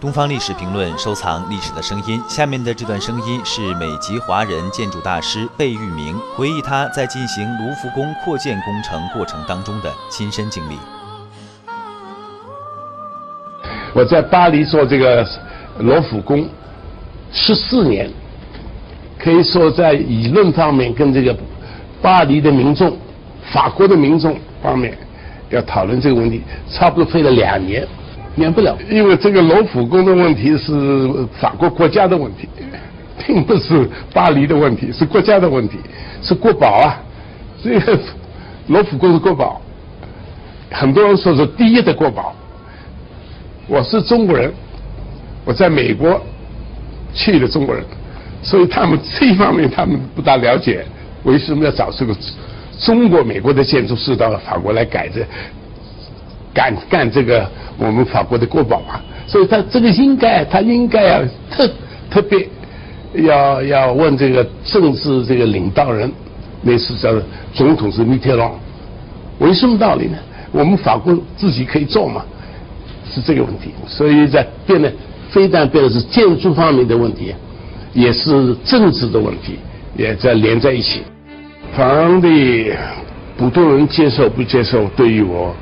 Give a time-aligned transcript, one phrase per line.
[0.00, 10.78] 东方历史评论收藏历史的声音，下面的这段声音是美籍华人建筑大师贝聿铭回忆他在进行卢浮宫扩建工程过程当中的亲身经历。
[13.92, 15.26] 我在巴黎做这个
[15.80, 16.48] 罗浮宫
[17.30, 18.10] 十四年，
[19.18, 21.36] 可以说在理论方面跟这个
[22.00, 22.96] 巴黎的民众、
[23.52, 24.96] 法国的民众方面
[25.50, 26.40] 要讨论这个问题，
[26.70, 27.86] 差不多费了两年。
[28.36, 32.48] 免不了，因为这个罗浮宫的问题是法国国家的问题，
[33.26, 35.78] 并不是巴黎的问题，是国家的问题，
[36.22, 36.96] 是国宝啊。
[37.62, 37.98] 这个
[38.68, 39.60] 罗浮宫是国宝，
[40.70, 42.34] 很多人说是第一的国宝。
[43.66, 44.52] 我是中国人，
[45.44, 46.20] 我在美国
[47.12, 47.84] 去的中国人，
[48.42, 50.84] 所以他们这一方面他们不大了解，
[51.24, 52.16] 为什么要找这个
[52.78, 55.26] 中国美国的建筑师到法国来改这。
[56.52, 61.70] 干干这个我们法国的国宝啊，所以他这个应该他应该要特
[62.10, 62.48] 特别
[63.14, 66.10] 要要问这个政治这个领导人，
[66.62, 67.10] 那是叫
[67.54, 68.52] 总统是密特朗，
[69.38, 70.18] 为什么道理呢？
[70.52, 72.24] 我们法国自己可以做嘛？
[73.12, 74.92] 是这个问题，所以在变得
[75.30, 77.34] 非但变得是建筑方面的问题，
[77.92, 79.58] 也是政治的问题，
[79.96, 81.02] 也在连在一起。
[81.74, 82.28] 房的
[83.36, 85.54] 普通人接受不接受，对于我。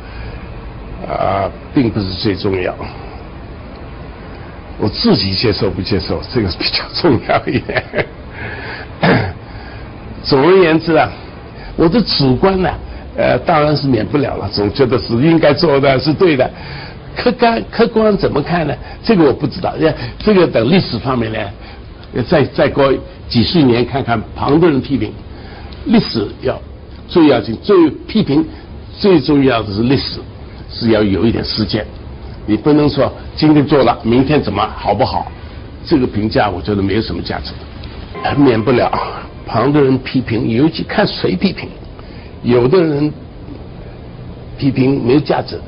[1.06, 2.74] 啊，并不是最重要。
[4.80, 7.84] 我自己接受不接受，这个比较重要一点。
[10.22, 11.10] 总而言之啊，
[11.76, 12.70] 我的主观呢，
[13.16, 16.48] 呃，当然是免不了了，总觉得是应该做的是对的。
[17.16, 18.74] 客观客观怎么看呢？
[19.02, 19.74] 这个我不知道。
[20.18, 21.38] 这个等历史方面呢，
[22.28, 22.92] 再再过
[23.28, 25.12] 几十年看看，旁的人批评，
[25.86, 26.56] 历史要
[27.08, 28.46] 最要紧，最批评
[28.96, 30.20] 最重要的是历史。
[30.70, 31.84] 是要有一点时间，
[32.46, 35.30] 你不能说今天做了，明天怎么好不好？
[35.86, 37.52] 这个评价我觉得没有什么价值
[38.22, 38.92] 的，免不了
[39.46, 41.68] 旁的人批评，尤其看谁批评。
[42.42, 43.10] 有的人
[44.58, 45.62] 批评没有价值的，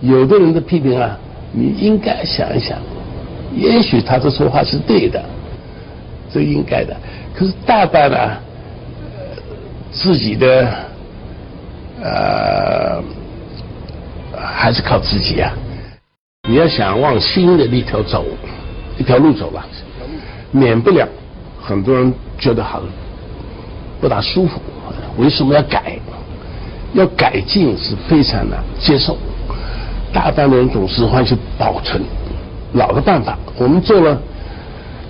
[0.00, 1.18] 有的人的批评啊，
[1.52, 2.78] 你应该想一想，
[3.56, 5.24] 也许他的说话是对的，
[6.30, 6.94] 这应该的。
[7.34, 8.16] 可是大半呢，
[9.90, 10.68] 自己的
[12.02, 13.02] 呃。
[14.56, 15.52] 还是靠自己啊！
[16.48, 18.24] 你要想往新的那条走，
[18.96, 19.66] 一条路走吧，
[20.52, 21.06] 免不了
[21.60, 22.80] 很多人觉得很
[24.00, 24.60] 不大舒服。
[25.18, 25.98] 为什么要改？
[26.92, 29.18] 要改进是非常难接受。
[30.12, 32.00] 大半的人总是欢喜保存
[32.74, 33.36] 老的办法。
[33.58, 34.16] 我们做了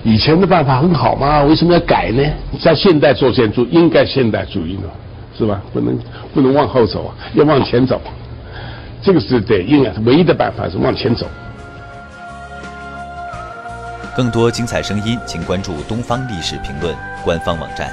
[0.03, 1.43] 以前的办法很好吗？
[1.43, 2.23] 为什么要改呢？
[2.59, 4.89] 在现代做建筑应该现代主义嘛，
[5.37, 5.61] 是吧？
[5.71, 5.97] 不能
[6.33, 8.01] 不能往后走啊，要往前走。
[9.01, 11.27] 这个是对应啊，唯一的办法是往前走。
[14.15, 17.91] 更多精彩声音，请关注《东方历史评论》官方网站。